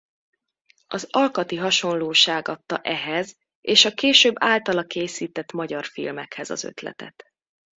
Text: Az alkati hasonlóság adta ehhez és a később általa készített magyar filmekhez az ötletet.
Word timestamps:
Az 0.87 1.07
alkati 1.11 1.55
hasonlóság 1.55 2.47
adta 2.47 2.77
ehhez 2.77 3.37
és 3.61 3.85
a 3.85 3.91
később 3.93 4.35
általa 4.39 4.83
készített 4.83 5.51
magyar 5.51 5.85
filmekhez 5.85 6.49
az 6.49 6.63
ötletet. 6.63 7.25